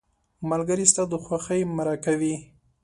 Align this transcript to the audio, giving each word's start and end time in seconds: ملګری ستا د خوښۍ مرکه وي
ملګری 0.49 0.85
ستا 0.91 1.03
د 1.11 1.13
خوښۍ 1.25 1.61
مرکه 1.77 2.13
وي 2.19 2.35